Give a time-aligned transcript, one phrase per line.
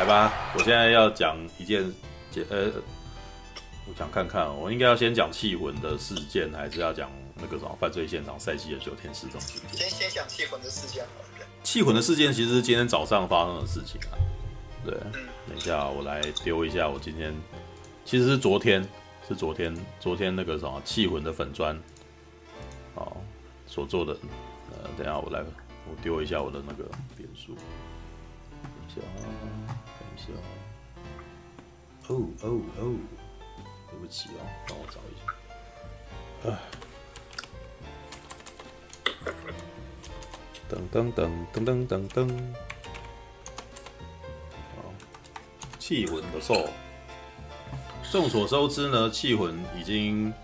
[0.00, 1.82] 来吧，我现在要讲一件，
[2.48, 2.70] 呃，
[3.86, 9.76] 我想看看，我应该要先讲气魂的事件，还是要讲那个什么犯罪现场赛季的九天失踪事件？
[9.76, 11.46] 先先讲气魂的事件好了。
[11.62, 14.16] 缉魂的事件其实是今天早上发生的事情啊。
[14.86, 17.34] 对，嗯、等一下我来丢一下，我今天
[18.06, 18.82] 其实是昨天，
[19.28, 21.78] 是昨天，昨天那个什么气魂的粉砖，
[22.94, 23.18] 哦，
[23.66, 24.16] 所做的。
[24.72, 25.44] 呃，等一下我来，
[25.86, 26.84] 我丢一下我的那个
[27.18, 27.54] 点数。
[27.54, 29.02] 等一下。
[32.10, 32.96] 哦哦哦，
[33.88, 36.50] 对不起哦，帮我找一下。
[36.50, 36.58] 啊。
[40.68, 42.28] 噔噔噔噔噔噔噔。
[44.74, 44.92] 好，
[45.78, 46.68] 气魂的时候，
[48.10, 50.34] 众所周知呢，气魂已经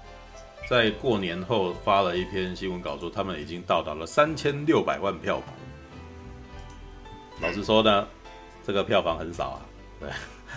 [0.70, 5.52] 在过年后发了一篇新闻稿，说他们已经到达了三千六百万票房。
[7.40, 8.06] 老实说呢，
[8.64, 9.60] 这个票房很少啊，
[9.98, 10.10] 对，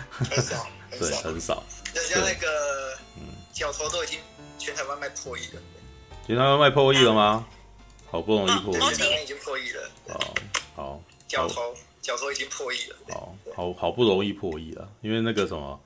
[0.08, 0.66] 很少，
[0.98, 1.62] 对，很少。
[1.94, 2.46] 人家那个，
[3.16, 4.18] 嗯，角头都已经
[4.58, 5.60] 全台湾卖破亿了。
[6.26, 7.46] 全台湾卖破亿了吗？
[8.10, 9.90] 好不容易破亿，台湾已经破亿了。
[10.08, 10.34] 哦，
[10.74, 12.96] 好，角头，角头已经破亿了。
[13.08, 15.80] 好好好不容易破亿了，因为那个什么，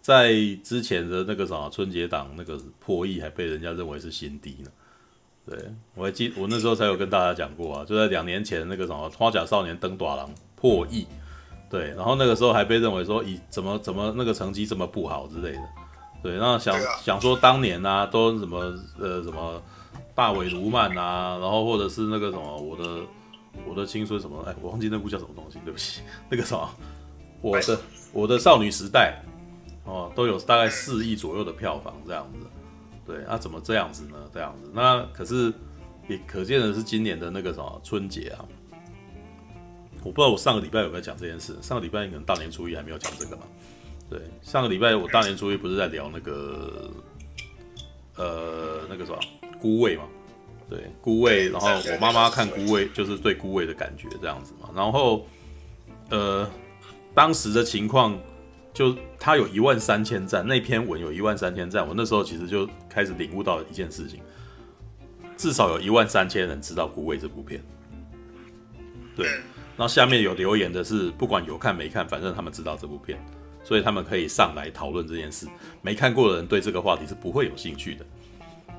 [0.00, 4.70] 在之前的那个什么春节档那个破亿还被人家认为是新低呢。
[5.44, 5.58] 对，
[5.94, 11.06] 我还记，我那时候才有跟大家讲过啊，就在两年前那个什么《花甲少年登大郎》破亿，
[11.72, 15.62] 对，然后那个时候还被认为说以怎么怎么那个成绩这么不好之类的，
[16.22, 18.58] 对，然后想想说当年啊都什么
[19.00, 19.60] 呃什么
[20.14, 23.00] 大尾卢曼啊，然后或者是那个什么我的
[23.66, 26.68] 我的青春什么，哎，我忘记那部叫什么东西，对不起，那个什么
[27.40, 27.80] 我的
[28.12, 29.22] 我的少女时代
[29.86, 32.46] 哦，都有大概四亿左右的票房这样子。
[33.04, 34.16] 对，那、啊、怎么这样子呢？
[34.32, 35.52] 这样子，那可是
[36.06, 38.44] 也可见的是今年的那个什么春节啊，
[40.02, 41.56] 我不知道我上个礼拜有没有讲这件事。
[41.62, 43.42] 上个礼拜可能大年初一还没有讲这个嘛。
[44.10, 46.90] 对，上个礼拜我大年初一不是在聊那个
[48.16, 49.18] 呃那个什么
[49.60, 50.04] 孤味嘛？
[50.68, 54.68] 对，孤味，然后我妈妈看孤味就是对孤味的感觉这样子嘛。
[54.74, 55.26] 然后
[56.10, 56.50] 呃
[57.14, 58.18] 当时的情况。
[58.74, 64.18] 就他有一万三千赞，那篇文有一万三千赞，我那时候其实就开始领悟到一件事情，
[65.36, 67.62] 至少有一万三千人知道《孤味》这部片。
[69.14, 69.28] 对，
[69.76, 73.18] 然后下面有留言的是，不管有看没看，反正他们知道这部片，
[73.64, 75.46] 所以他们可以上来讨论这件事。
[75.80, 78.04] 没看过的人对这个话题是不会有兴趣的。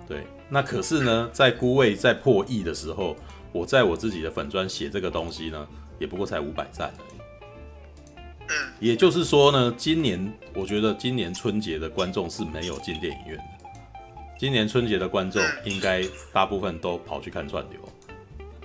[0.08, 3.16] 对，那可是呢，在《孤位》在破亿的时候，
[3.52, 5.68] 我在我自己的粉专写这个东西呢，
[5.98, 7.14] 也不过才五百赞而已。
[8.80, 13.44] 也就是说呢，今年我觉得今年春节的观众是没有进电影院的。
[14.38, 17.80] 今年春节的观众应该大部分都跑去看串流，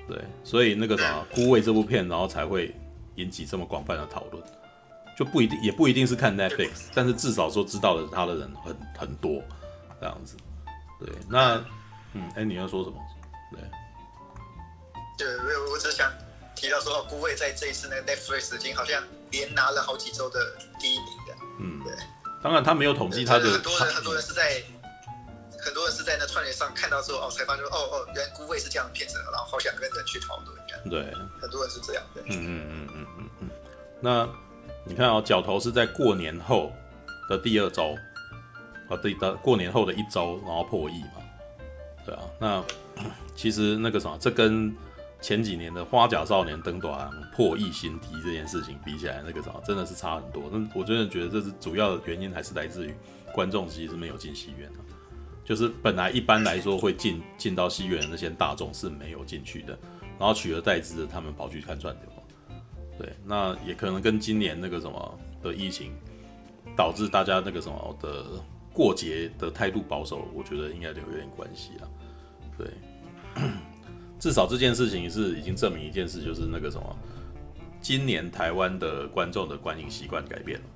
[0.08, 2.74] 对，所以那个什么《孤味》这部片，然后才会
[3.16, 4.42] 引起这么广泛的讨论，
[5.16, 9.42] 就不一定，也不一定是看 Netflix，但是至少说知道的他的人很很多，
[10.00, 10.36] 这样子。
[10.98, 11.56] 对，那
[12.14, 12.96] 嗯，哎、欸，你要说什么？
[13.52, 13.60] 对，
[15.18, 16.10] 对，我我只想
[16.56, 19.02] 提到说，《孤味》在这一次那个 Netflix 已经好像。
[19.30, 20.40] 连拿了好几周的
[20.80, 21.92] 第一名的，嗯，对。
[22.42, 23.44] 当然他没有统计他的。
[23.50, 24.62] 很多人很多人是在，
[25.60, 30.56] 很多人是在那串联上看到之后，哦，才发现哦哦，原来孤味是这样的片子，然后好想跟着去讨论。
[30.88, 32.22] 对，很多人是这样的。
[32.26, 33.50] 嗯嗯嗯嗯嗯嗯。
[34.00, 34.28] 那
[34.84, 36.72] 你看哦，角头是在过年后
[37.28, 37.96] 的第二周，
[38.88, 41.22] 啊，对的，过年后的一周，然后破亿嘛。
[42.06, 42.64] 对啊，那
[43.34, 44.74] 其实那个什么，这跟。
[45.20, 50.44] 前几年的《花甲少年登短》破亿新低这件事情比起来，那个啥真的是差很多。
[50.48, 52.94] 那我真的觉得这是主要的原因，还是来自于
[53.32, 54.78] 观众其实没有进戏院的。
[55.48, 59.78] 就是本来一般来说会进进到戏院的那些大众是没有进去的，
[60.18, 62.58] 然后取而代之的他们跑去看串流。
[62.98, 65.94] 对，那也可能跟今年那个什么的疫情
[66.76, 68.26] 导致大家那个什么的
[68.74, 71.88] 过节的态度保守，我觉得应该都有点关系啊。
[72.58, 73.42] 对。
[74.20, 76.96] 至少这件事情是已经证明一件事，就是那个什么，
[77.80, 80.66] 今年台湾的观众的观影习惯改变了，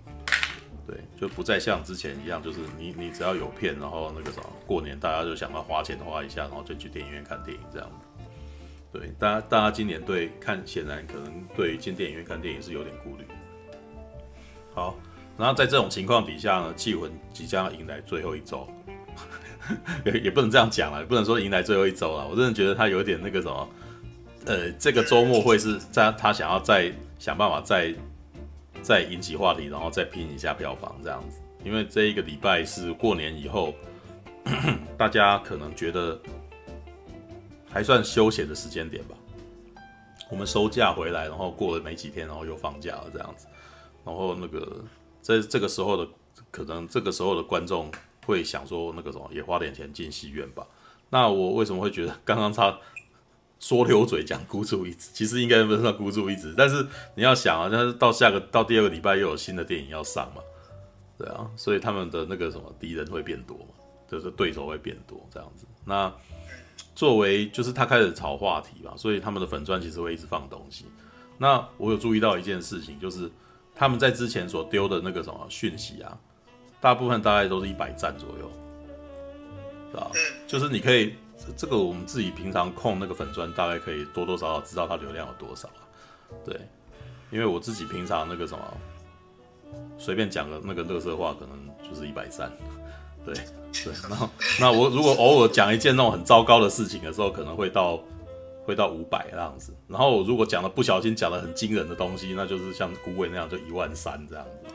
[0.87, 7.88] 对，就不再像之前一样，就是你你只要有片，然后那个什么，过年大家就想要花钱花一下，然后就去电影院看电影这样。
[8.93, 13.25] 对，大家大家今年对看，显然可能对进电影院看电影是有点顾虑。
[14.75, 14.96] 好，
[15.38, 18.69] 然后在这种情况底下呢，缉魂即将要迎来最后一周。
[20.05, 22.26] 也也不能这样讲了，也不能说迎来最后一周了。
[22.26, 23.69] 我真的觉得他有点那个什么，
[24.44, 27.94] 呃，这个周末会是在他想要再想办法再
[28.82, 31.40] 再引起话题，然后再拼一下票房这样子。
[31.64, 33.73] 因为这一个礼拜是过年以后，
[34.99, 36.20] 大家可能觉得
[37.70, 39.14] 还算休闲的时间点吧。
[40.29, 43.46] 我们收假回来，然后过了没几天，然后又放假了这样子。
[44.05, 44.85] 然后那个
[45.20, 46.11] 在这个时候的
[46.50, 47.88] 可能这个时候的观众
[48.26, 50.67] 会想说那个什么也花点钱进戏院吧。
[51.11, 52.76] 那我为什么会觉得刚刚他
[53.62, 60.43] 说溜嘴讲孤注一掷，其实应该不是说孤注一掷，但是你要想啊，但是到下个到第二个礼拜又有新的电影要上嘛，
[61.17, 63.67] 对啊，所以他们的那个什么敌人会变多嘛，
[64.11, 65.64] 就是对手会变多这样子。
[65.85, 66.12] 那
[66.93, 70.87] 作为就是他开始炒话题嘛，所以他们的粉专其实会一直放东西。
[71.38, 73.31] 那我有注意到一件事情，就是
[73.76, 76.19] 他们在之前所丢的那个什么讯息啊，
[76.81, 78.50] 大部分大概都是一百赞左右，
[79.93, 80.11] 是吧？
[80.49, 81.14] 就是你可以。
[81.56, 85.80] 这个我们自己平常控那个粉砖，大概可以多多少少知道它流量有多少啊。
[86.44, 86.58] 对，
[87.30, 88.64] 因为我自己平常那个什么，
[89.98, 91.58] 随便讲个那个乐色话，可能
[91.88, 92.50] 就是一百三。
[93.24, 94.28] 对对，然后
[94.60, 98.02] 那我如果偶尔讲一件那种很糟糕的事情的时候，可能会到
[98.64, 99.74] 会到五百这样子。
[99.86, 104.74] 然后如果讲的不小心讲的很惊人的东西，那就是像孤味那样就一万三这样子。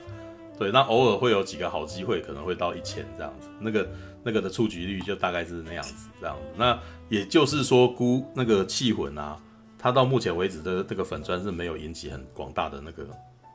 [0.57, 3.47] 对，那偶尔会有几个好机会，可能会到一千这样子。
[3.59, 3.87] 那个。
[4.27, 6.43] 那个的触及率就大概是那样子，这样子。
[6.57, 6.77] 那
[7.07, 9.41] 也就是说，孤那个气魂啊，
[9.79, 13.07] 他到目前为止的这个粉砖是没有引起很广大的那个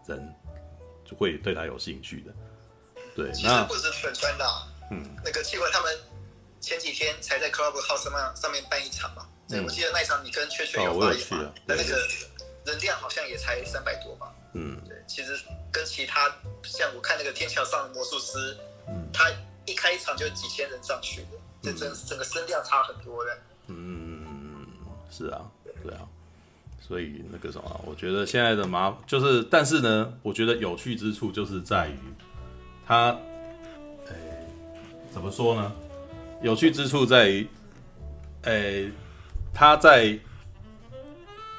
[0.07, 0.35] 人
[1.05, 2.33] 就会对他有兴趣的。
[3.15, 4.47] 对，其实不止粉砖的，
[4.93, 5.95] 嗯，那个气魂他们
[6.59, 9.29] 前几天才在 Clubhouse 上上面办一场嘛。
[9.47, 11.53] 对，我记得那一场你跟雀雀有发言嘛？
[11.67, 12.09] 那那个
[12.65, 14.35] 人量好像也才三百多吧。
[14.55, 15.39] 嗯，对，其实
[15.71, 16.35] 跟其他
[16.65, 18.57] 像我看那个天桥上的魔术师，
[18.89, 19.31] 嗯，他。
[19.73, 21.29] 一开场就几千人上去的，
[21.63, 23.39] 这整整个声量差很多的。
[23.69, 24.67] 嗯，
[25.11, 25.41] 是啊，
[25.83, 26.01] 对啊，
[26.79, 31.97] 所以那个什么，我觉得现在的麻就是，但是呢，我觉得有趣之处就是在于
[32.87, 33.17] 他，
[34.09, 34.15] 哎，
[35.11, 35.73] 怎么说呢？
[36.43, 37.49] 有趣之处在于，
[38.43, 38.85] 哎，
[39.55, 40.19] 他在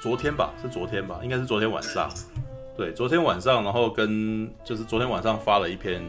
[0.01, 2.13] 昨天吧，是昨天吧，应该是昨天晚上，
[2.77, 6.03] 对，昨天晚上，然后跟就是昨天晚上发了一篇。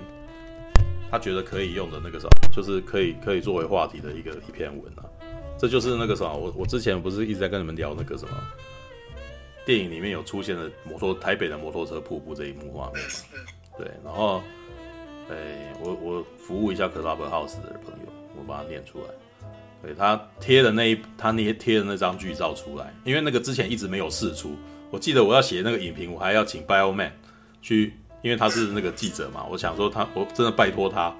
[1.11, 5.05] 他觉得可以用的那个什么，就是可以可以作为话题的一个一篇文啊，
[5.59, 8.35] 这就是那个什么，我我之前不是一直在跟你们聊那个什么
[9.65, 13.49] 电影里面有出现的摩托台北的摩托车瀑布这一幕画面嘛？
[13.79, 14.43] 对，然后，
[15.31, 19.05] 哎，我我服务一下 Clubhouse 的朋友，我把它念出来。
[19.83, 24.57] 对，他贴的那一他那贴的那张剧照出来，因为那个之前一直没有试出，
[24.91, 27.13] 我记得我要写那个影评，我还要请 Bioman
[27.63, 27.95] 去。
[28.25, 31.15] 因为他是那个记者嘛，我想说他，我真的拜托他，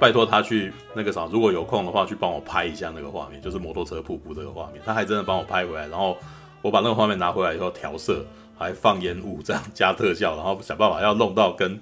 [0.00, 4.80] 拜托他去那个啥，如果有空的话，去帮我拍一下那个画面，就是摩托车瀑布这个画面。
[4.82, 6.16] 他还真的帮我拍回来，然后
[6.62, 8.24] 我把那个画面拿回来以后调色，
[8.58, 11.78] 还放烟雾，这样加特效，然后想办法要弄到跟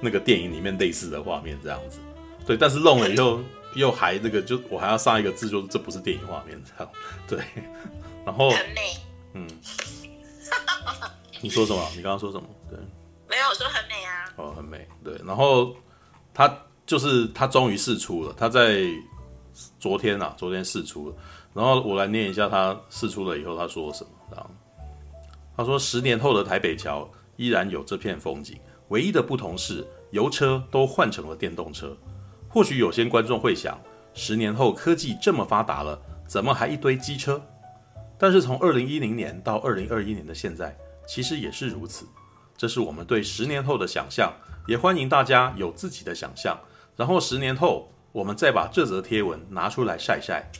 [0.00, 1.98] 那个电影里面类似的画面这样子。
[2.46, 3.40] 对，但是弄了以后
[3.74, 6.92] 又还那个，就我还要上一个字，就是这不是电影画面这样。
[7.26, 7.40] 对，
[8.24, 8.96] 然后很美，
[9.34, 9.48] 嗯，
[11.40, 11.84] 你说什么？
[11.96, 12.46] 你刚刚说什么？
[13.38, 14.24] 没有，说很美啊。
[14.34, 15.14] 哦，很美，对。
[15.24, 15.76] 然后
[16.34, 16.52] 他
[16.84, 18.82] 就是他终于试出了，他在
[19.78, 21.14] 昨天啊，昨天试出了。
[21.54, 24.10] 然后我来念一下他试出了以后他说什么。
[24.32, 24.50] 然后
[25.56, 28.58] 他说：“十年后的台北桥依然有这片风景，
[28.88, 31.96] 唯一的不同是油车都换成了电动车。
[32.48, 33.80] 或许有些观众会想，
[34.14, 37.40] 十年后科技这么发达了，怎么还一堆机车？
[38.18, 40.76] 但是从二零一零年到二零二一年的现在，
[41.06, 42.04] 其实也是如此。”
[42.58, 44.34] 这是我们对十年后的想象，
[44.66, 46.58] 也欢迎大家有自己的想象。
[46.96, 50.50] 然后十年后，我们再把这则贴文拿出来晒晒，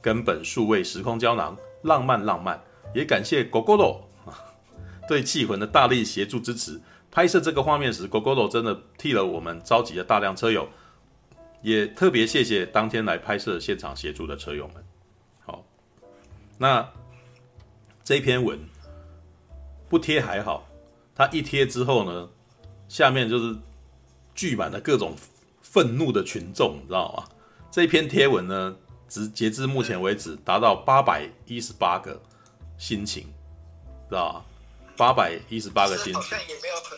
[0.00, 2.62] 根本数位时空胶囊，浪漫浪漫。
[2.94, 4.02] 也感谢 Gogoro
[5.08, 6.80] 对气魂的大力协助支持。
[7.10, 10.68] 拍摄这个画面时，Gogoro 真的替了我们召集了大量车友，
[11.62, 14.76] 也特别谢谢当天来拍摄现场协助的车友们。
[15.44, 15.64] 好，
[16.56, 16.88] 那
[18.04, 18.60] 这篇文
[19.88, 20.67] 不贴还好。
[21.18, 22.30] 他一贴之后呢，
[22.88, 23.56] 下面就是
[24.36, 25.16] 聚满了各种
[25.60, 27.24] 愤怒的群众，你知道吗？
[27.72, 28.76] 这篇贴文呢，
[29.08, 32.22] 直截至目前为止达到八百一十八个
[32.78, 33.24] 心情，
[34.08, 34.44] 知道吗？
[34.96, 36.96] 八百一十八个心情，好像也没有很，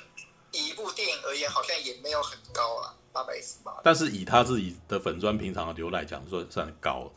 [0.52, 3.72] 以一部电影而言，好像也没有很高啊，八百一十八。
[3.82, 7.12] 但是以他自己的粉砖平常的流来讲，算算高了，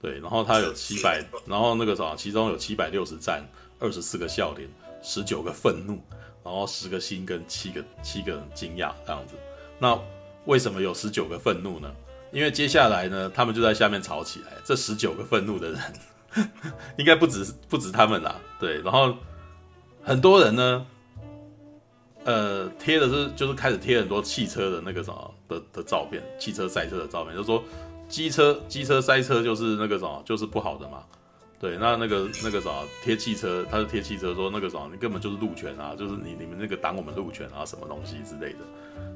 [0.00, 0.18] 对。
[0.20, 3.46] 然后他有七百，然后那个啥，其中有七百六十赞，
[3.78, 4.66] 二十四个笑脸，
[5.02, 6.00] 十九个愤怒。
[6.46, 9.34] 然后十个心跟七个七个人惊讶这样子，
[9.80, 9.98] 那
[10.44, 11.92] 为什么有十九个愤怒呢？
[12.30, 14.52] 因为接下来呢，他们就在下面吵起来。
[14.64, 15.80] 这十九个愤怒的人，
[16.98, 18.80] 应该不止不止他们啦，对。
[18.82, 19.12] 然后
[20.04, 20.86] 很多人呢，
[22.22, 27.64] 呃，贴的是就是开始贴很多汽车的那个什么的的照片，汽车赛车的照片，就是说
[28.08, 31.02] 机车机车赛车就是那个什么就是不好的嘛。
[31.58, 32.70] 对，那那个那个啥
[33.02, 38.58] 贴汽车，他就贴汽车说那个啥，你根本就是路权啊，就是你你们那个挡我们路权啊，什么东西之类的。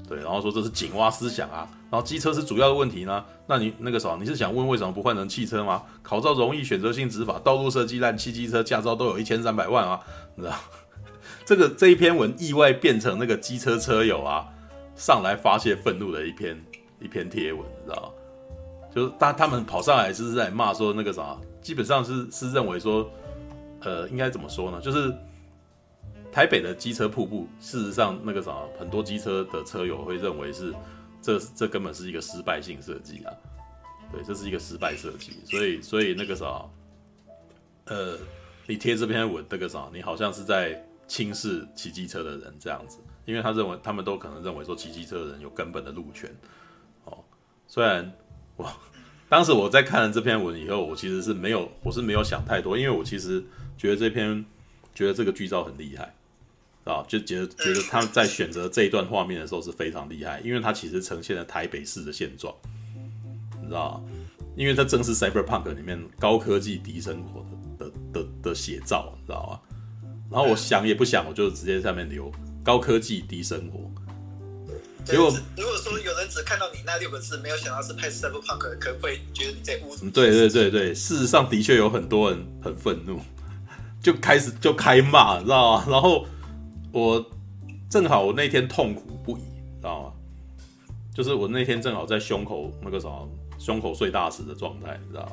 [0.08, 5.82] 对，然后说这是井蛙思想啊，然后机车是主要的问题呢，那你那个啥，你是想问为什么不换成汽车吗？
[6.02, 10.00] 考照容易，选择性执法，道路设计烂，汽机车驾照都有一千三百万啊，
[10.34, 10.56] 你知道？
[11.44, 14.48] 这个这一篇文意外变成那个机车车友啊
[14.96, 16.58] 上来发泄愤怒的一篇
[17.00, 18.14] 一篇贴文，你知道？
[18.94, 21.36] 就是他他们跑上来是在骂说那个啥。
[21.62, 23.10] 基本上是是认为说，
[23.80, 24.80] 呃，应该怎么说呢？
[24.80, 25.14] 就是
[26.32, 30.74] 台北的机车瀑布，事实上那个啥，很多机车的车友会认为是
[31.20, 33.32] 这这根本是一个失败性设计啊。
[34.10, 36.64] 对，这是一个失败设计，所以所以那个啥，
[37.86, 38.16] 呃，
[38.66, 46.34] 你贴这篇文，那个啥，你好像是在轻视骑机车的人这样子，因为他认为他们都可能认为说骑机车的人有根本的路权。
[47.04, 47.22] 哦，
[47.66, 48.10] 虽然
[48.56, 48.74] 哇。
[49.30, 53.42] 当时我在看了这篇文以后，我其实是没有，我是没有想太多，因为我其实
[53.78, 54.44] 觉得这篇，
[54.92, 56.12] 觉得这个剧照很厉害，
[56.82, 62.52] 啊，就觉得觉得他们在选择这一段画面的时候是非常厉害，因为他其实呈现了台北市的现状，
[63.62, 64.04] 你知道？
[64.56, 67.46] 因为它正是 Cyberpunk 里面高科技低生活
[67.78, 69.60] 的的的的写照，你知道吗？
[70.28, 72.30] 然后我想也不想，我就直接在上面留
[72.64, 73.89] 高科技低生活。
[75.04, 79.96] 结果，如果说有人只看到你那六个字，没有想到是拍 Cyberpunk，可能会觉得你在污。
[80.10, 83.18] 对对对对，事实上的确有很多人很愤怒，
[84.02, 85.86] 就开始就开骂，你知道吗？
[85.90, 86.26] 然后
[86.92, 87.24] 我
[87.88, 90.12] 正好我那天痛苦不已，知道吗？
[91.14, 93.28] 就是我那天正好在胸口那个什么
[93.58, 95.32] 胸口碎大石的状态，你知道吗？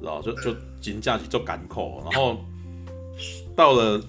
[0.00, 2.38] 知道就就紧架起就赶口，然后
[3.56, 4.00] 到了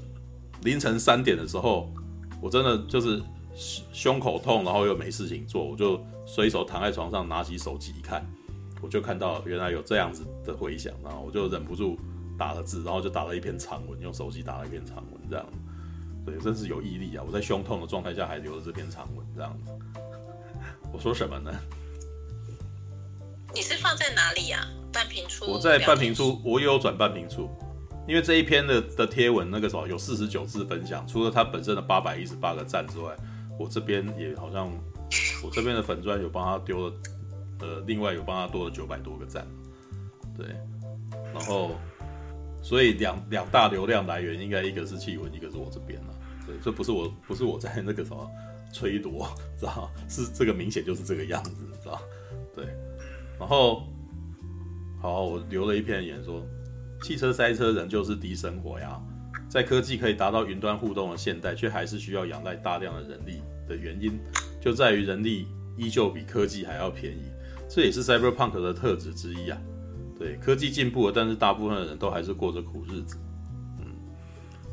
[0.63, 1.89] 凌晨三点的时候，
[2.42, 3.22] 我真的就是。
[3.92, 8.24] 胸口痛，然后又没事情做，我就随手躺在床上，拿起手机一看，
[8.82, 11.98] 我就看到原来有这样子的回响，然后我就忍不住
[12.38, 15.46] 打了字，然后就打了一篇长文，用手机打了一篇长文，这样，
[16.24, 17.24] 对，真是有毅力啊！
[17.26, 19.72] 我在胸痛的状态下还留了这篇长文，这样子。
[20.94, 21.52] 我说什么呢？
[23.56, 24.62] 你是放在哪里啊？
[24.94, 25.46] 半屏处？
[25.52, 27.50] 我在半屏处，我也有转半屏处。
[28.08, 33.16] 因为这一篇的的贴文那个时候有四十九次分享，除了它本身的八百一十八个赞之外。
[33.60, 34.72] 我这边也好像，
[35.44, 36.94] 我这边的粉专有帮他丢了，
[37.60, 39.48] 呃，另外有帮他多了九百多个赞，
[40.38, 40.48] 对，
[41.34, 41.72] 然后，
[42.62, 46.14] 所以两两大流量来源应该一个是气文，一个是我这边了，
[46.46, 48.30] 对，这不是我不是我在那个什么
[48.74, 52.00] 吹夺， 知道是这个明显就是这个样子，知道
[52.56, 52.66] 对，
[53.40, 53.84] 然后，
[55.02, 56.46] 好，我留了一篇言说，
[57.04, 59.02] 汽车塞车人就是低生活呀。
[59.50, 64.20] 在科技可以达到云端互动的现代，却还是需要仰赖大量的人力的原因，
[64.60, 67.32] 就在于人力依旧比科技还要便宜，
[67.70, 69.58] 这也是 Cyberpunk 的特质之一啊。
[70.20, 73.18] 对，科技进步了，但是大部分的人都还是过着苦日子。
[73.80, 73.86] 嗯，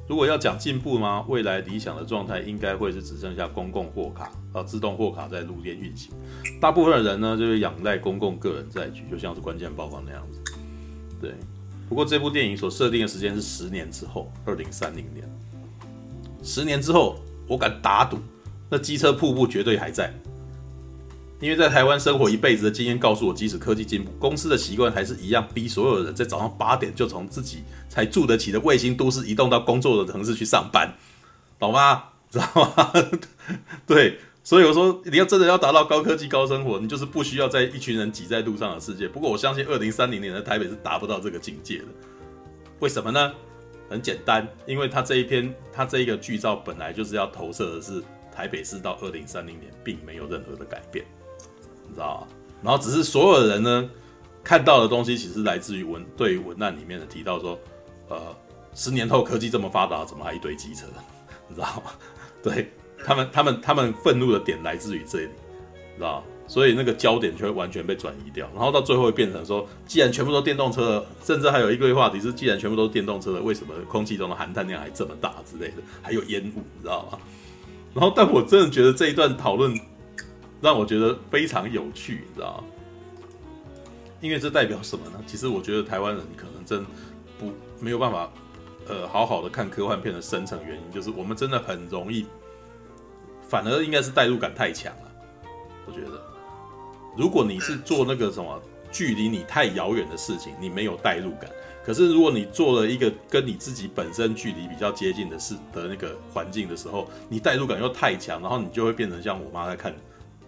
[0.08, 1.24] 如果要讲进步吗？
[1.28, 6.12] 未来理想的状态应该会是只剩下公共货卡啊，自动货卡在路边运行，
[6.60, 10.42] 大部分的人呢就是仰赖公共个人载具，就像是关键报告那样子。
[11.20, 11.32] 对。
[11.94, 15.24] 不过这部电影所设定的时间是十年之后，二零三零年。
[16.42, 18.18] 十年之后，我敢打赌，
[18.68, 20.12] 那机车瀑布绝对还在。
[21.38, 27.58] 因为在台湾生活一辈子的经验告诉我，即使科技进步，公司的习惯还是一样，逼所有人在早上八点就从自己
[27.88, 30.92] 才住得起的卫星都市移动到工作的城市去上班，
[31.60, 32.06] 懂吗？
[32.28, 32.92] 知道吗？
[33.86, 34.18] 对。
[34.44, 39.08] 所以我说，你要真的要达到高科技高生活，你就是不需要在一群人挤在路上的世界。
[39.08, 41.86] 不过我相信，二零三零年的台北是达不到这个境界的。
[42.78, 43.32] 为什么呢？
[43.88, 48.02] 很简单，因为他这一篇，他这一个剧照本来就是要投射的是
[48.34, 51.04] 台北市到二零三零年并没有任何的改变，
[51.88, 52.26] 你知道吗？
[52.62, 53.90] 然后只是所有的人呢
[54.42, 57.58] 看到的东西，其实来自于文对于文案里面的提到说，
[58.10, 58.36] 呃，
[58.74, 60.86] 十年后科技这么发达，怎么还一堆机车？
[61.48, 61.92] 你知道吗？
[62.42, 62.70] 对。
[63.04, 65.28] 他们他们他们愤怒的点来自于这里，
[65.96, 66.24] 知道？
[66.46, 75.76] 所以那个焦点就会完全被转移掉，然后到最后会变成说，既然全部都电动车了，甚至还有一个话题是，既然全部都是电动车了，为什么空气中的含碳量还这么大之类的？
[76.02, 77.18] 还有烟雾，你知道吗？
[77.94, 79.74] 然后，但我真的觉得这一段讨论
[80.60, 82.64] 让我觉得非常有趣，你知道吗？
[84.20, 85.22] 因为这代表什么呢？
[85.26, 86.84] 其实我觉得台湾人可能真
[87.38, 88.30] 不没有办法，
[88.86, 92.26] 呃，好好的看科幻片的深层原因，就是我们真的很容易。
[93.54, 95.12] 反而应该是代入感太强了，
[95.86, 96.20] 我觉得，
[97.16, 101.48] 如果你是做那个什么距离你太遥远的事情，你没有代入感。
[101.84, 109.94] 可是如果你做了一个跟你自己本身距离比较接近的事的那个环境的时候，你代入感又太强，然后你就会变成像我妈在看，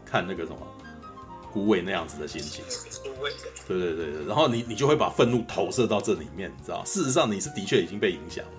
[0.05, 0.59] 看那个什么，
[1.53, 2.65] 孤畏那样子的心情。
[3.69, 6.83] 对对对对，然后你你就会把愤怒投射到这里面，你知道？
[6.85, 8.51] 事实上你是的确已经被影响了，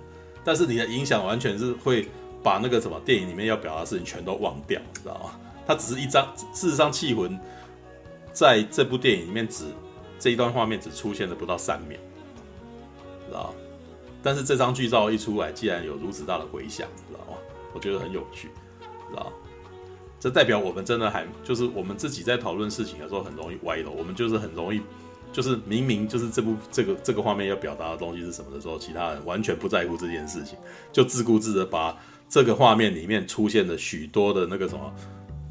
[0.45, 2.07] 但是你的影响完全是会
[2.47, 5.31] 把那个什么电影里面要表达的事情全都忘掉，你知道吗？
[5.67, 7.29] 它只是一张，事实上《气魂》
[8.31, 9.65] 在这部电影里面只
[10.17, 11.99] 这一段画面只出现了不到三秒，
[13.27, 13.53] 知道？
[14.23, 17.37] 但是这张剧照一出来，竟然有如此大的回响，知道吗？
[17.73, 18.47] 我觉得很有趣，
[19.09, 19.29] 知道？
[20.17, 24.81] 这代表我们真的还就是我们自己在讨论事情的时候很容易歪楼，我们就是很容易
[25.33, 30.57] 就是明明就是这部这个这个画面要表达的东西是什么的时候，其他人完全不在乎这件事情，
[30.93, 31.95] 就自顾自的把
[32.29, 34.93] 这个画面里面出现了许多的那个什么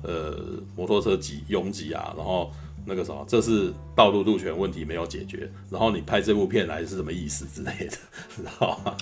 [0.02, 0.38] 呃
[0.76, 2.52] 摩托车挤拥挤啊，然后。
[2.88, 7.97] 那个什么，这是道路路权问题没有解决，然后你拍这部片来是什么意思之类的，
[8.37, 8.97] 知道吗？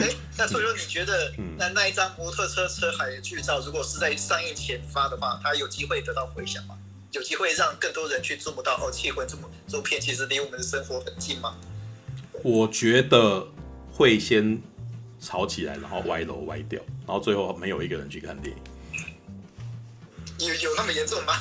[0.00, 0.08] 哎，
[0.38, 6.78] 那 所以说你觉得，那那一张摩托车车海的剧照，如果是在上映前发的话，它有机会得到回响吗？
[7.10, 11.56] 有机会让更多人去注目到哦，气魂这部这部片其实离我们的生活很近吗？
[12.44, 13.44] 我觉得
[13.90, 14.62] 会先
[15.20, 18.62] 吵起来，然后歪楼歪掉，然后最后没有一个人去看电影。
[20.38, 21.32] 有有那么严重吗？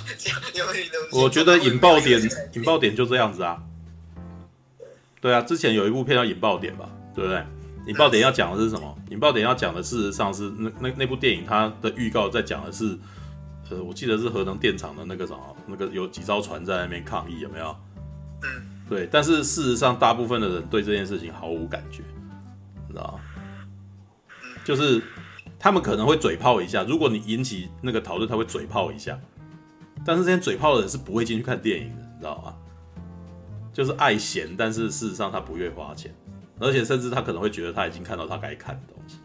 [0.53, 1.23] 有有有。
[1.23, 2.21] 我觉得引爆点
[2.53, 3.61] 引爆点就这样子啊。
[5.19, 7.43] 对啊，之前有一部片叫引爆点吧，对不对？
[7.87, 8.97] 引爆点要讲的是什么？
[9.09, 12.97] 引爆点要讲的事实上是那那那部电影它的预告在讲的是，
[13.69, 17.75] 呃，我记得是核能电厂的那个什么，那个有几艘船在那边抗议，有没有？
[18.43, 18.71] 嗯。
[18.87, 22.03] 对，但是事实上大部分的人对这件事情毫无感觉，
[22.87, 23.19] 你知道吗？
[24.65, 25.01] 就是。
[25.57, 29.19] 他们可能会嘴炮一下，如果你引起那个讨论，他会嘴炮一下。
[30.05, 32.55] 但是这些嘴炮的人是不会进去看电影的，你知道吗？
[33.73, 36.13] 就是爱闲，但是事实上他不愿花钱，
[36.59, 39.17] 而且甚至他可能会觉得他已经看到他该看的东西，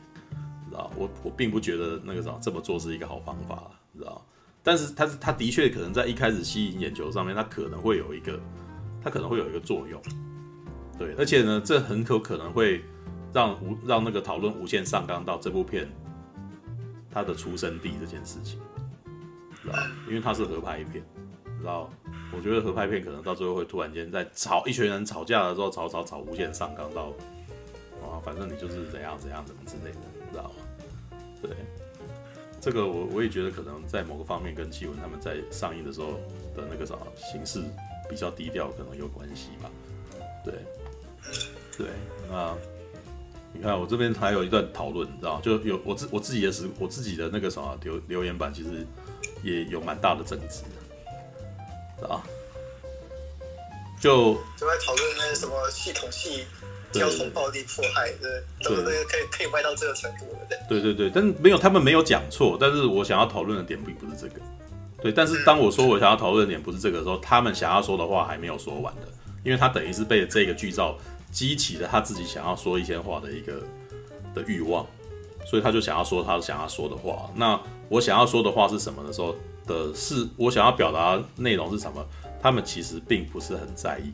[0.69, 0.91] 知道？
[0.97, 4.25] 我我并不觉得那个什么这么做是一个好方法，知道？
[4.63, 8.41] 但是他是他的确可能在一开始吸引眼球上面，他可能会有一个，
[9.03, 10.01] 他可能会有一个作用，
[10.99, 12.83] 对，而且呢，这很有可能会
[13.33, 15.89] 让无让那个讨论无限上纲到这部片。
[17.13, 18.61] 他的出生地这件事情，
[19.61, 19.77] 知道？
[20.07, 21.03] 因为他是合拍片，
[21.59, 21.91] 知道？
[22.33, 27.07] 我觉得合拍片可能到最后会突然间在吵一群人吵架的时候，吵吵吵无限上纲到
[28.01, 29.99] 啊，反正你就是怎样怎样怎么之类的，
[30.31, 31.19] 知道吗？
[31.43, 31.51] 对，
[32.61, 36.13] 这个我我也觉得可能在某个方面跟缉魂他们在上映的时候
[36.55, 37.61] 的那个啥形式
[38.09, 39.69] 比较低调，可能有关系吧。
[40.45, 40.55] 对，
[41.77, 41.89] 对，
[42.31, 42.57] 那。
[43.53, 48.87] 你看，我这边还有一段讨论，你知道，就有我自我自己的时，我自己的那个什么留留言板，其实
[49.43, 50.63] 也有蛮大的争执，
[51.99, 52.23] 知道
[54.01, 56.47] 就就在讨论那个什么系统系
[56.93, 58.85] 交通暴力迫害，对对。
[58.85, 60.81] 对，可以可以歪到这个程度了，对。
[60.81, 64.41] 对对，但没有，他们没有讲错，但是我想要讨论的点并不是这个，
[65.03, 69.09] 对，但是当我说我想要讨论的点不是这个的时候，他们想要说的话还没有说完的，
[69.45, 70.97] 因为他等于是被这个剧照。
[71.31, 73.63] 激起了他自己想要说一些话的一个
[74.35, 74.87] 的欲望，
[75.45, 77.31] 所以他就想要说他想要说的话。
[77.35, 79.35] 那我想要说的话是什么的时候
[79.67, 82.05] 的是，我想要表达内容是什么？
[82.43, 84.13] 他们其实并不是很在意，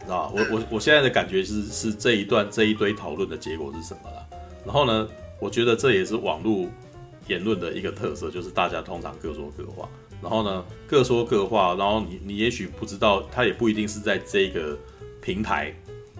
[0.00, 0.32] 知道吧？
[0.34, 4.26] 我我我现在的感觉是是这一段这一堆讨论的结果是什么了？
[4.64, 5.06] 然后呢，
[5.38, 6.66] 我觉得这也是网络
[7.26, 9.88] 言论的一个特色，就是大家通常各说各话，
[10.22, 14.74] 然后呢各说各话，然后你你也许不知道，他也不一定是在这个
[15.20, 15.74] 平台。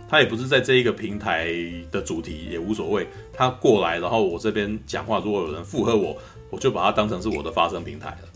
[0.09, 1.49] 他也不是在这一个平台
[1.90, 6.16] 的主题也无所谓，他过来，然后我这边讲话，如果有人附和我，
[6.51, 8.29] 我就把它当成是我的发声平台了。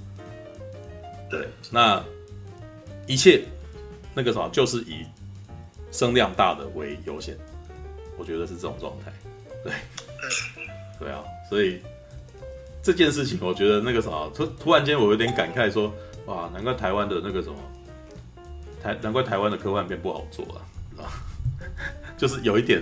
[1.30, 2.04] 对，那
[3.06, 3.42] 一切
[4.14, 5.04] 那个什么，就是以
[5.90, 7.34] 声量大的为优先，
[8.18, 9.10] 我觉得是这种状态。
[9.64, 9.72] 对，
[11.00, 11.80] 对啊，所以
[12.82, 15.90] 这件事情，我觉得那个什么，突突然间我有点感慨说，
[16.26, 17.56] 哇，难怪台湾的那个什么
[18.82, 20.60] 台，难怪台湾的科幻片不好做啊，
[22.22, 22.80] 就是有一点，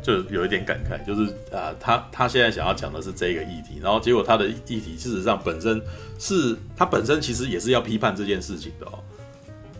[0.00, 5.82] 就有一点感慨，就是啊，他他现在想要讲的是这个议题，然后结果他的议题事实上本身
[6.20, 9.02] 是，他本身其实也是要批判这件事情的哦，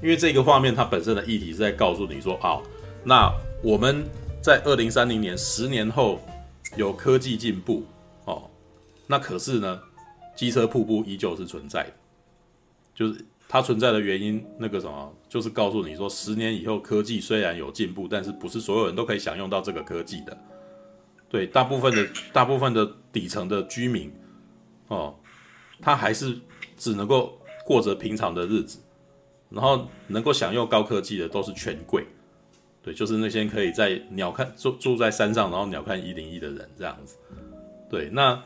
[0.02, 2.58] 因为这个画面它本身的议题是在告诉你说，啊，
[3.04, 4.04] 那我们
[4.42, 6.20] 在二零三零年十年后
[6.74, 7.84] 有科技进步
[8.24, 8.50] 哦，
[9.06, 9.80] 那可是呢，
[10.34, 11.92] 机车瀑布依旧是存在的，
[12.92, 13.24] 就是。
[13.52, 20.34] 它存在的原因，那个什么，就是告诉你说，十年以后科技虽然有进步，但是不是所有人都可以享用到这个科技的。
[21.28, 24.10] 对，大部分的大部分的底层的居民，
[24.88, 25.14] 哦，
[25.82, 26.34] 他还是
[26.78, 28.78] 只能够过着平常的日子，
[29.50, 32.06] 然后能够享用高科技的都是权贵。
[32.82, 37.18] 对，就是那些可以在鸟瞰住住在山上，然后鸟瞰一零一的人这样子。
[37.90, 38.42] 对，那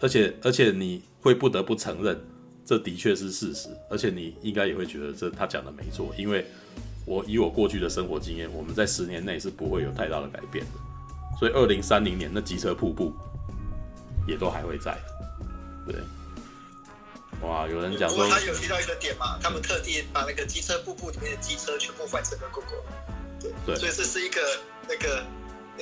[0.00, 2.20] 而且而且你会不得不承认。
[2.64, 6.46] 这的确是事实，而且你应该也会觉得这他讲的没错，因为
[7.04, 10.72] 我以我过去的生活经验，我们在十年内是不会有太大的改变的。
[11.38, 13.12] 所以二零三零年那机车瀑布
[14.26, 14.96] 也都还会在，
[15.86, 15.96] 对。
[17.42, 24.40] 哇，有人讲说，他有提到一个点嘛，他们特地把那个机车瀑布里面的机车全部换成了 GoGo，对，对，所以这是一个
[24.88, 25.26] 那个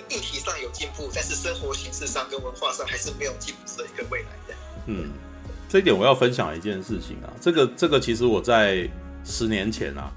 [0.09, 4.55] 议题上有进步，但是生活形式上跟文化上还是没有进步的一个未来的。
[4.87, 5.13] 嗯，
[5.73, 8.87] 这一点我要分享一件事情啊，这个这个其实我在
[9.25, 10.13] 十年前啊，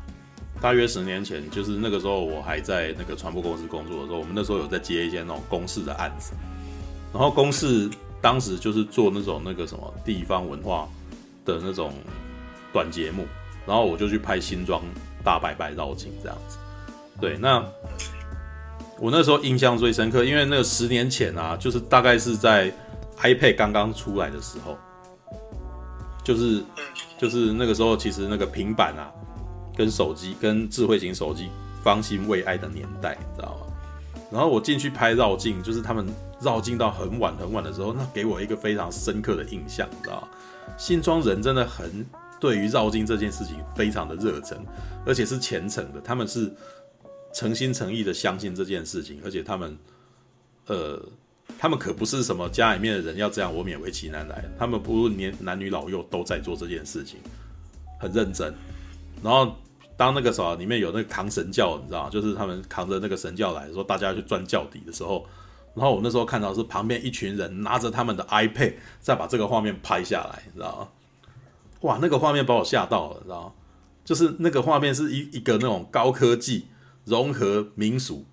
[0.60, 6.34] 大约十年前，就是那个时候我还在那个传播公司工作的时候，我们那时候有在接一些那种公事的案子，
[7.14, 7.90] 然后公视
[8.20, 10.90] 当时就是做那种那个什么地方文化。
[11.46, 11.94] 的那种
[12.74, 13.24] 短节目，
[13.68, 14.82] 然后我就去拍新庄
[15.24, 16.58] 大拜拜绕境这样子。
[17.22, 17.64] 对，那
[19.00, 22.74] 我那时候印象最深刻，因为那个十年前啊，就是大概是在
[23.20, 24.76] iPad 刚刚出来的时候，
[26.26, 26.62] 就是
[27.18, 29.10] 就是那个时候，其实那个平板啊，
[29.78, 31.50] 跟手机跟智慧型手机
[31.84, 33.68] 方兴未艾的年代，你知道吗？
[34.32, 36.06] 然后我进去拍绕境，就是他们
[36.42, 40.28] 绕境到很晚很晚的时候，那给我一个非常深刻的印象，你知道吗？
[40.78, 42.04] 新庄人真的很
[42.40, 44.58] 对于绕境这件事情非常的热忱，
[45.06, 46.02] 而且是虔诚的。
[46.02, 46.52] 他们是
[47.34, 49.78] 诚心诚意的相信这件事情，而且他们，
[50.66, 51.00] 呃，
[51.58, 54.44] 他们可不是什么家里面的人要这样，我勉为其难来。
[54.58, 57.20] 他们不论年男女老幼都在做这件事情，
[58.00, 58.54] 很认真。
[59.24, 59.56] 然后
[59.98, 62.10] 当那个时候里面有那个扛神轿，你知道吗？
[62.10, 65.26] 就是他们扛着那个神轿来说，大家去钻轿底的时候。
[65.74, 70.88] 然后我那时候看到是旁边一群人拿着他们的 iPad 再把这个画面拍下来，你知道吗？
[71.82, 73.52] 哇，那个画面把我吓到了，你知道吗？
[74.06, 76.68] 就是那个画面是一一个那种高科技
[77.04, 78.26] 融合民俗。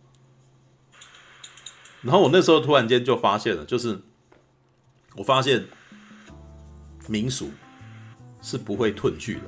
[2.02, 3.98] 然后我那时候突然间就发现了，就是
[5.16, 5.64] 我发现
[7.08, 7.50] 民俗
[8.42, 9.40] 是不会褪去的，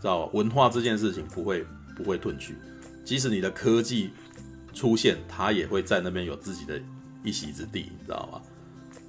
[0.00, 0.30] 知道吧？
[0.34, 1.64] 文化这件事情不会
[1.96, 2.56] 不会褪去，
[3.04, 4.10] 即使你的科技
[4.74, 6.80] 出现，它也会在那边有自己的。
[7.22, 8.40] 一席之地，你知道吗？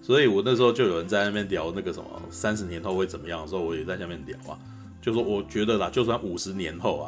[0.02, 4.60] 所以我那时候就有人在那边聊那个什么三十年后会怎么样的时候，我也在下面聊啊，
[5.02, 7.08] 就说我觉得啦，就算五十年后啊，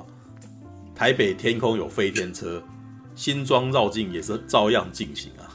[0.96, 2.64] 台北天空有飞天车，
[3.16, 5.48] 新装绕境也是照样进行啊，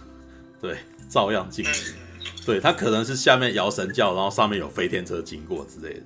[0.61, 1.95] 对，照样进行。
[2.45, 6.03] 对，它可能是下面摇神轿，然后上面有飞天车经过之类的，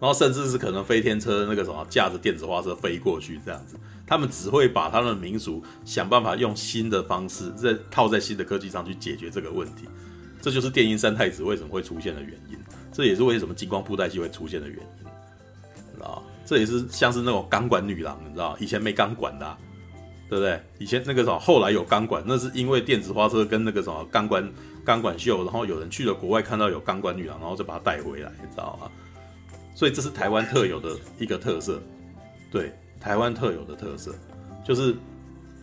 [0.00, 3.76] 然后甚至是可能飞天车那个什么驾着电子花车飞过去这样子。
[4.06, 9.88] 他们只会把他们的民俗想办法用新的方式，再套在新的科技上去解决这个问题，
[10.40, 12.56] 这就是电音三太子为什么会出现的原因，
[12.92, 15.04] 这也是为什么金光布袋戏会出现的原因，
[15.94, 19.56] 知道这也是像是那种钢管女郎，你知道以前没钢管的，
[20.28, 20.60] 对不对？
[20.78, 24.52] 以前那个什么，后来有钢管，那是因为电子花车跟那个什么钢管
[24.84, 28.90] 钢管秀，然后有人去了国外看到有钢管女郎，然后就把它带回来，你知道吗？
[29.74, 31.80] 所以这是台湾特有的一个特色，
[32.50, 32.72] 对。
[32.98, 34.12] 台湾特有的特色，
[34.64, 34.96] 就是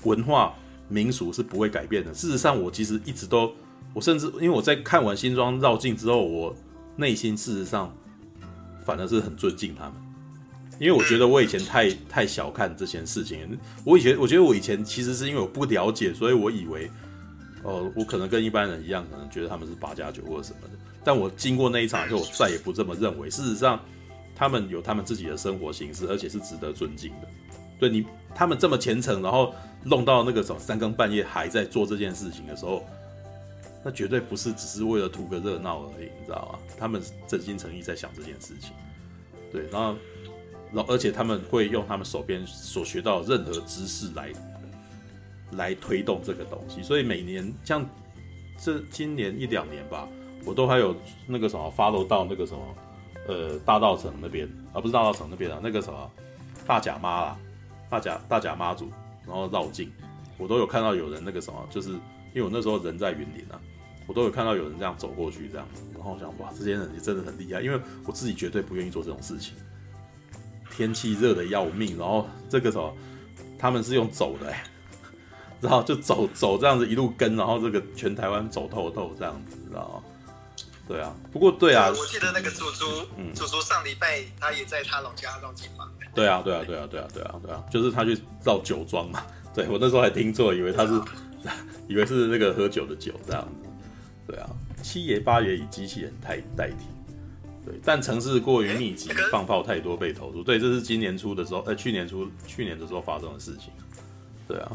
[0.04, 0.54] 文化
[0.88, 2.14] 民俗是不会改变的。
[2.14, 3.52] 事实上，我其实一直都，
[3.94, 6.56] 我甚至因为我在看完新庄绕境之后，我
[6.96, 7.94] 内心事实上
[8.86, 9.94] 反而是很尊敬他们，
[10.80, 13.58] 因为我觉得我以前太太小看这件事情。
[13.84, 16.90] 我以前我觉得我以前其实是因为我不了解，所以我以为，
[17.64, 20.74] 呃，我可能跟一般人一样，可能觉得他们是八加九或者什么的。
[21.04, 23.30] 但我经过那一场以后，我再也不这么认为。
[23.30, 23.80] 事实上。
[24.36, 27.28] 他们有他们自己的生活形式，而且是值得尊敬的。
[27.80, 32.84] 对你，他们这么虔诚，然后弄到那个什么三更半夜还在做这件事情的时候，
[33.86, 36.60] 那绝对不是只是为了图个热闹而已，你知道吗？
[36.80, 38.72] 他们真心诚意在想这件事情。
[39.52, 39.96] 对，然后，
[40.74, 44.32] 然后而且他们会用他们手边所学到任何知识来
[45.52, 46.82] 来推动这个东西。
[46.82, 47.86] 所以每年像
[48.58, 50.08] 这今年一两年吧，
[50.46, 50.96] 我都还有
[51.28, 52.60] 那个什么 follow 到那个什么。
[53.26, 56.12] 呃，大道城那边，而、啊、不是大道城那边啊，那个什么
[56.68, 57.40] 大甲妈啦，
[57.90, 58.92] 大甲大甲妈祖，
[59.26, 59.90] 然后绕境，
[60.38, 62.02] 我都有看到有人那个什么，就是因
[62.36, 63.56] 为我那时候人在云林啊，
[64.08, 69.56] 我都有看到有人这样走过去这样，然后我想哇，这些人也真的很厉害，因为我自己绝对不愿意做这种事情，
[70.76, 72.98] 天气热的要命，然后这个时候
[73.58, 74.64] 他们是用走的、欸，
[75.62, 80.04] 然后就走走这样子一路跟，然后这个全台湾走透透这样子，知道吗？
[80.86, 82.86] 对啊，不过对啊，我记得那个祖祖，
[83.18, 85.90] 嗯，祖祖上礼拜他也在他老家绕境嘛。
[86.14, 89.24] 对啊，对啊，对啊，对啊，对啊，对啊，就是他去绕酒庄嘛。
[89.56, 90.94] 对，我那时候还听错，以为他是，
[91.48, 91.56] 啊、
[91.88, 93.70] 以为是那个喝酒的酒这样子。
[94.28, 94.50] 对啊，
[94.84, 96.86] 七爷八爷以机器人代代替。
[97.66, 100.44] 对，但城市过于密集，放炮太多被投诉。
[100.44, 103.72] 对，这是今年初的时候，呃，去年初去年的时候发生的事情。
[104.48, 104.72] 对啊。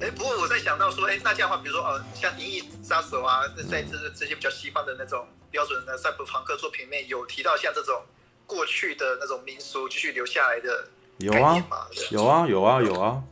[0.00, 8.02] 哎，不过我在想到说，哎，那这样的话，比如说，呃，像《银翼杀手》啊，在这这些比较西方的那种标准的赛博朋克作品里面有提到像这种
[8.46, 10.88] 过去的那种民俗继续留下来的。
[11.18, 11.62] 有啊，
[12.10, 13.22] 有啊，有啊，有啊。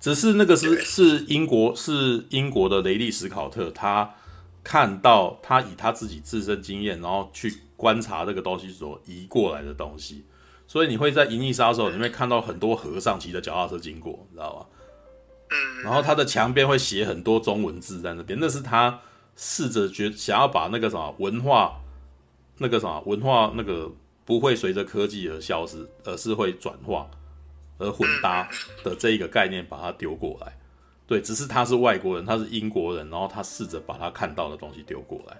[0.00, 4.16] 只是那个是是英国是英国的雷利史考特，他
[4.64, 10.24] 看到他以他自己自身经验，然后去观察这个东西所移过来的东西，
[10.68, 14.66] 所以你会在《银翼杀手》里面看到很多和尚骑着脚踏车经过，你知道吧？
[15.50, 15.82] 嗯。
[15.82, 19.00] 然后他的墙边会写很多中文字在那边，那是他
[19.34, 21.80] 试着觉想要把那个什么文化，
[22.58, 23.90] 那个什么文化那个。
[24.24, 27.10] 不会随着科技而消失，而是会转化
[27.76, 28.48] 而混搭
[28.84, 30.56] 的这一个概念，把它丢过来。
[31.08, 35.36] 对，只是他是外国人，他是英国人，然后他试着把他看到的东西丢过来。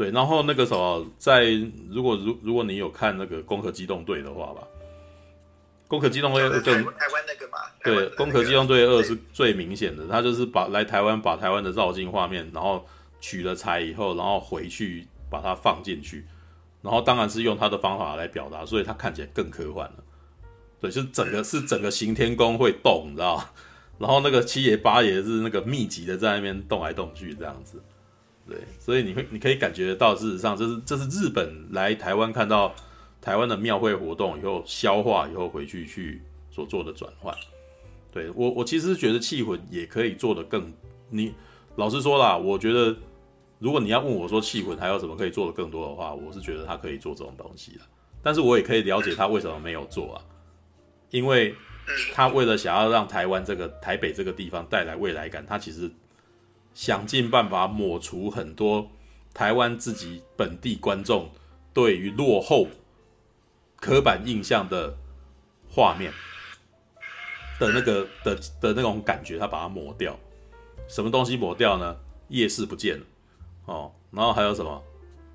[0.00, 1.44] 对，然后那个什么，在
[1.90, 4.62] 如果如如果你有看那个《攻壳机动队》的话吧，
[5.88, 12.82] 《攻壳机动队二》更台湾那个嘛，对，《攻壳机动队二》是最明显的，他就是把来台湾把台湾的绕境画面，然后
[13.20, 16.24] 取了材以后，然后回去把它放进去。
[16.80, 19.96] 然后当然是用他的方法来表达，所以他看起来更科幻了。
[20.80, 23.44] 对，就是整个是整个行天宫会动，你知道？
[23.98, 27.82] 然后那个七爷八爷是那个密集的在那边动来动去这样子。
[28.50, 32.74] 对，所以你会你可以感觉到，事实上这是这是日本来台湾看到
[33.22, 37.34] 台湾的庙会活动以后消化以后回去去所做的转换。
[38.12, 40.70] 对，我我其实觉得气魂也可以做得更，
[41.08, 41.32] 你
[41.76, 42.94] 老实说啦，我觉得。
[43.62, 47.80] 如果你要问我说气魂还有什么可以做的更多的话，我是觉得他可以做这种东西的，
[48.22, 50.24] 但是我也可以了解他为什么没有做啊，
[51.10, 51.54] 因为
[52.14, 55.90] 他为了想要让台湾这个台北这个地方带来未来感，他其实
[56.74, 58.90] 想尽办法抹除很多
[59.34, 61.30] 台湾自己本地观众
[61.72, 62.68] 对于落后
[63.76, 64.96] 刻板印象的
[65.68, 66.12] 画面
[67.58, 70.18] 的那个的的那种感觉，他把它抹掉，
[70.88, 71.96] 什么东西抹掉呢？
[72.28, 73.04] 夜市不见了。
[73.66, 74.82] 哦，然后还有什么？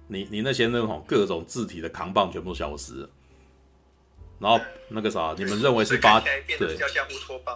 [0.07, 3.09] 你你那些那种各种字体的扛棒全部消失了，
[4.39, 6.75] 然后那个啥，你们认为是八对，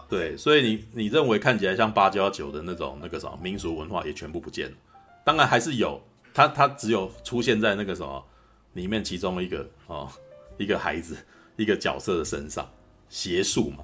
[0.10, 4.76] 对，所以你你认为看起来像八加九的那种那个什么民俗文化也全部不见了。
[5.24, 6.02] 当然还是有，
[6.34, 8.26] 它它只有出现在那个什么
[8.74, 10.10] 里面其中一个哦
[10.58, 11.18] 一个孩子
[11.56, 12.70] 一个角色的身上，
[13.10, 13.84] 邪术嘛，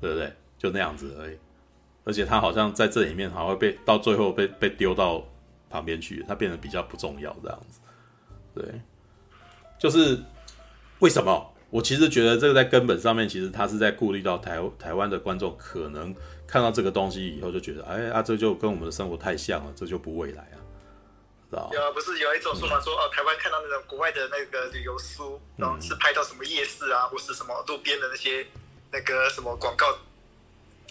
[0.00, 0.32] 对不对？
[0.58, 1.38] 就那样子而已。
[2.04, 5.24] 而且他好像在这里面还会被到最后被被丢到。
[5.72, 7.78] 旁边去，他变得比较不重要，这样子，
[8.52, 8.64] 对，
[9.78, 10.20] 就是
[10.98, 11.49] 为什么？
[11.70, 16.14] 我其实觉得这个在根本上面，其实他是在顾虑到台台湾的观众可能
[16.46, 20.58] 看到这个东西以后就觉得，哎啊，这就跟我们的生活太像了，这就不未来啊，
[21.48, 28.46] 知道有啊，不是有一种说法说，哦，台湾看到那种国外的那个旅游书，然后是拍到什么夜市啊，或是什么路边的那些
[28.90, 29.86] 那个什么广告。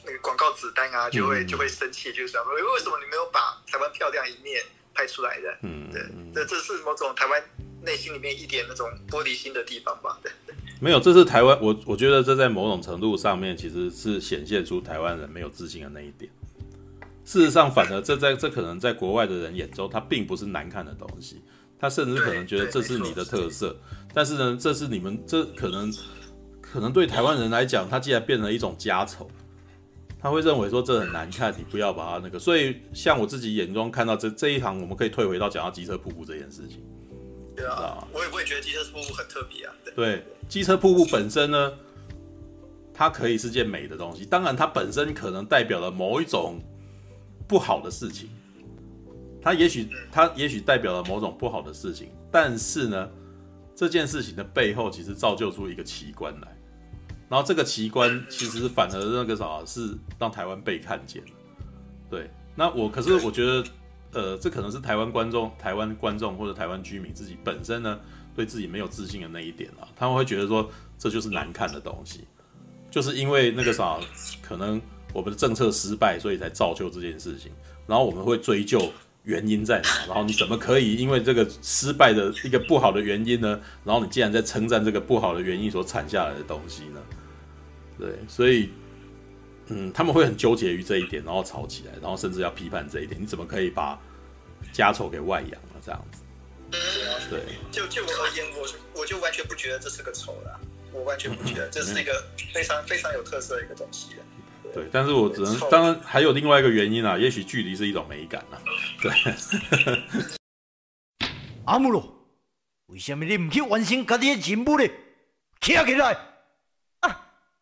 [0.05, 4.63] 那个广告纸单啊，就会就会生气，就是说，为什么你没有把台湾漂亮一面
[4.93, 5.57] 拍出来的？
[5.61, 6.01] 嗯，对，
[6.33, 7.43] 这这是某种台湾
[7.81, 10.17] 内心里面一点那种玻璃心的地方吧？
[10.23, 10.31] 对，
[10.79, 16.31] 没有，这是台湾，我我觉得这在某种程度上面其实是显现出台湾人没有自信的那一点。
[17.25, 21.41] 事实上，反而这在这可能在国外的人眼中，它并不是难看的东西，
[21.77, 23.75] 他甚至可能觉得这是你的特色。
[24.13, 25.93] 但是呢，这是你们这可能
[26.61, 29.29] 可能对台湾人来讲，它既然变成一种家丑。
[30.21, 32.37] 他会认为说这很难看，你不要把它那个。
[32.37, 36.83] 所以像我自己眼中看到这这一行，我们可以退回到讲到机车瀑布这件事情。
[37.59, 39.73] 对啊，我也不会觉得机车瀑布很特别啊。
[39.83, 41.73] 对，对，机车瀑布本身呢，
[42.93, 44.25] 它可以是件美的东西。
[44.25, 46.59] 当然，它本身可能代表了某一种
[47.47, 48.29] 不好的事情。
[49.41, 53.09] 它也许它也许代表了某种不好的事情，但是呢，
[53.75, 56.57] 这件事情的背后其实造就出一个奇观来。
[57.29, 61.31] 然后这个奇观其实反而那个啥是让台湾被看见了，
[62.09, 62.29] 对。
[62.55, 63.63] 那我可是我觉得，
[64.11, 67.99] 呃，这可能是台湾观众、台湾观众或者台湾居民自己本身呢，
[68.35, 72.25] 对自己没有自信的那一点啊，他们会觉得说这就是难看的东西，
[72.89, 73.99] 就是因为那个啥，
[74.41, 74.81] 可能
[75.13, 77.51] 我们的政策失败，所以才造就这件事情。
[77.87, 78.91] 然后我们会追究
[79.23, 83.59] 原因在哪，然后你怎么可以因为这个失败的一个不好的原因呢？
[83.83, 86.99] 然后你竟然在称赞这个不好的原因所产下来的东西呢？
[87.97, 88.69] 对，所以，
[89.69, 93.21] 嗯，他们会很纠结于这一点，然后吵起来，然后甚至要批判这一点。
[93.21, 93.99] 你怎么可以把
[94.73, 95.82] 家丑给外扬了？
[95.86, 96.21] 这样子，
[97.29, 97.41] 对。
[97.71, 100.60] 就就我而言，我我就完全不觉得这是个丑的，
[100.91, 104.10] 我完全不觉得这是一个非常非常有特色的一个东西。
[104.63, 108.58] 对，对，但是我只能，当然还有另外一个原因啊，也许距离是一种美感啊。
[109.01, 109.12] 对。
[111.65, 112.27] 阿姆罗，
[112.88, 114.88] 为什么你唔去完成家己的任务呢？
[115.62, 116.17] 起来！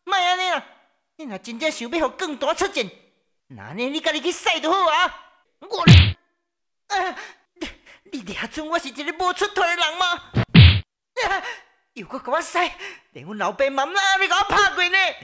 [0.06, 0.64] 莫安尼啦！
[1.20, 2.88] 你若真正想要让更大出战，
[3.48, 5.26] 那呢你家己去赛就好啊！
[5.62, 5.82] 我，
[6.96, 7.16] 啊，
[8.12, 10.32] 你俩准我是一个无出头的人吗？
[11.94, 12.60] 又搁给我使，
[13.14, 14.98] 连阮老爸妈妈你给我拍过呢？